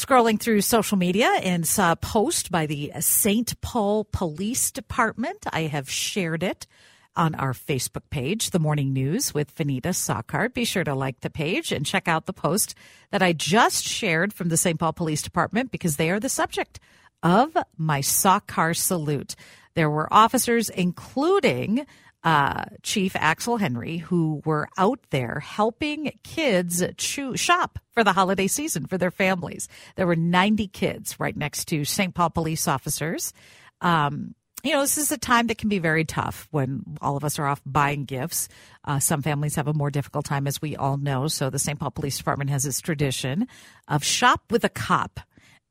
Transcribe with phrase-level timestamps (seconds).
[0.00, 3.60] Scrolling through social media and saw a post by the St.
[3.60, 5.46] Paul Police Department.
[5.52, 6.66] I have shared it
[7.14, 10.54] on our Facebook page, The Morning News with Vineeta Sawkar.
[10.54, 12.74] Be sure to like the page and check out the post
[13.10, 14.80] that I just shared from the St.
[14.80, 16.80] Paul Police Department because they are the subject
[17.22, 19.36] of my Sawkar salute.
[19.74, 21.84] There were officers, including
[22.22, 28.46] uh, Chief Axel Henry, who were out there helping kids chew, shop for the holiday
[28.46, 29.68] season for their families.
[29.96, 32.14] There were 90 kids right next to St.
[32.14, 33.32] Paul police officers.
[33.80, 37.24] Um, you know, this is a time that can be very tough when all of
[37.24, 38.48] us are off buying gifts.
[38.84, 41.28] Uh, some families have a more difficult time, as we all know.
[41.28, 41.78] So the St.
[41.78, 43.48] Paul Police Department has this tradition
[43.88, 45.20] of shop with a cop.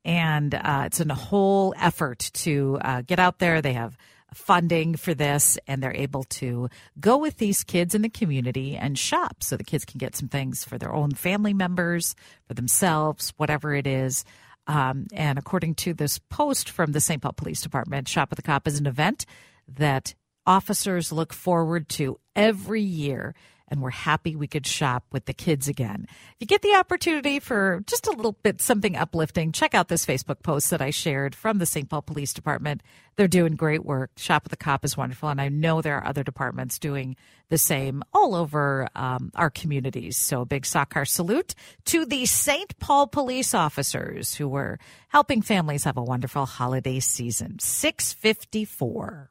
[0.04, 3.60] And uh, it's a whole effort to uh, get out there.
[3.60, 3.96] They have
[4.34, 8.98] funding for this and they're able to go with these kids in the community and
[8.98, 12.14] shop so the kids can get some things for their own family members,
[12.46, 14.24] for themselves, whatever it is.
[14.66, 17.20] Um, and according to this post from the St.
[17.20, 19.26] Paul Police Department, Shop with the Cop is an event
[19.66, 20.14] that
[20.46, 23.34] officers look forward to every year
[23.70, 26.06] and we're happy we could shop with the kids again.
[26.08, 30.04] If you get the opportunity for just a little bit something uplifting, check out this
[30.04, 31.88] Facebook post that I shared from the St.
[31.88, 32.82] Paul Police Department.
[33.16, 34.10] They're doing great work.
[34.16, 37.16] Shop with the Cop is wonderful, and I know there are other departments doing
[37.48, 40.16] the same all over um, our communities.
[40.16, 41.54] So big Sawkar salute
[41.86, 42.78] to the St.
[42.78, 47.58] Paul police officers who were helping families have a wonderful holiday season.
[47.58, 49.30] 654.